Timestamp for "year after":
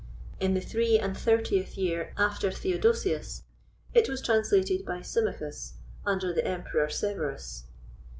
1.77-2.49